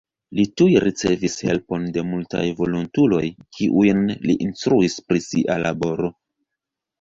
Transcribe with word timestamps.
Li 0.37 0.43
tuj 0.59 0.67
ricevis 0.83 1.35
helpon 1.49 1.85
de 1.97 2.03
multaj 2.13 2.41
volontuloj 2.61 3.21
kiujn 3.59 4.01
li 4.29 4.37
instruis 4.47 4.97
pri 5.11 5.23
sia 5.27 5.61
laboro. 5.67 6.11